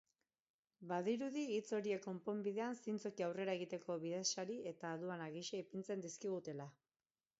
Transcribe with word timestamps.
Badirudi 0.91 1.43
hitz 1.55 1.67
horiek 1.79 2.01
konponbidean 2.07 2.79
zintzoki 2.85 3.27
aurrera 3.27 3.55
egiteko 3.59 3.99
bidesari 4.07 4.57
eta 4.73 4.95
aduana 4.97 5.29
gisa 5.37 5.61
ipintzen 5.67 6.03
dizkigutela. 6.07 6.67